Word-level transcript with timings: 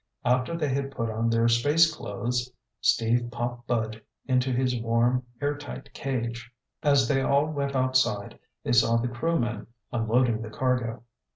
After 0.25 0.57
they 0.57 0.69
had 0.69 0.89
put 0.89 1.11
on 1.11 1.29
their 1.29 1.47
space 1.47 1.93
clothes, 1.93 2.51
Steve 2.79 3.29
popped 3.29 3.67
Bud 3.67 4.01
into 4.25 4.51
his 4.51 4.81
warm, 4.81 5.23
air 5.39 5.55
tight 5.55 5.93
cage. 5.93 6.51
As 6.81 7.07
they 7.07 7.21
all 7.21 7.45
went 7.45 7.75
outside, 7.75 8.39
they 8.63 8.73
saw 8.73 8.97
the 8.97 9.07
crewmen 9.07 9.67
unloading 9.91 10.41
the 10.41 10.49
cargo. 10.49 11.03